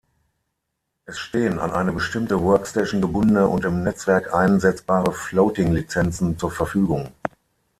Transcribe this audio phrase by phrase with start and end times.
[1.05, 7.11] Es stehen an eine bestimmte Workstation gebundene und im Netzwerk einsetzbare Floating-Lizenzen zur Verfügung.